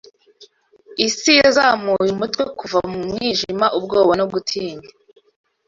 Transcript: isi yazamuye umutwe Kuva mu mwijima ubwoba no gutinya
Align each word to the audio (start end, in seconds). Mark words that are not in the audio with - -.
isi 1.05 1.31
yazamuye 1.41 2.09
umutwe 2.11 2.43
Kuva 2.59 2.79
mu 2.91 2.99
mwijima 3.07 3.65
ubwoba 3.77 4.11
no 4.19 4.25
gutinya 4.31 4.87